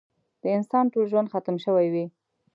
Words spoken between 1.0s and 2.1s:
ژوند ختم شوی وي.